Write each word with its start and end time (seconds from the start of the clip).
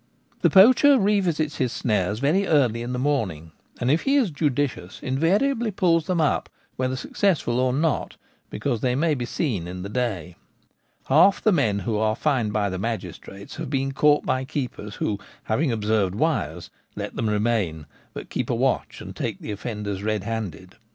The 0.41 0.49
poacher 0.49 0.97
revisits 0.97 1.57
his 1.57 1.71
snares 1.71 2.17
very 2.17 2.47
early 2.47 2.81
in 2.81 2.91
the 2.91 2.97
morning, 2.97 3.51
and 3.79 3.91
if 3.91 4.01
he 4.01 4.15
is 4.15 4.31
judicious 4.31 4.99
invariably 5.03 5.69
pulls 5.69 6.07
them 6.07 6.19
up, 6.19 6.49
whether 6.75 6.95
successful 6.95 7.59
or 7.59 7.71
not, 7.71 8.17
because 8.49 8.81
they 8.81 8.95
may 8.95 9.13
be 9.13 9.25
seen 9.25 9.67
in 9.67 9.83
the 9.83 9.89
day. 9.89 10.37
Half 11.05 11.43
the 11.43 11.51
men 11.51 11.77
who 11.77 11.99
are 11.99 12.15
fined 12.15 12.51
by 12.51 12.67
the 12.71 12.79
magistrates 12.79 13.57
have 13.57 13.69
been 13.69 13.91
caught 13.91 14.25
by 14.25 14.43
keepers 14.43 14.95
who, 14.95 15.19
having 15.43 15.71
observed 15.71 16.15
wires, 16.15 16.71
let 16.95 17.15
them 17.15 17.29
remain; 17.29 17.85
but 18.15 18.31
keep 18.31 18.49
a 18.49 18.55
watch 18.55 19.01
and 19.01 19.15
take 19.15 19.37
the 19.39 19.51
offenders 19.51 20.01
red 20.01 20.23
handed. 20.23 20.77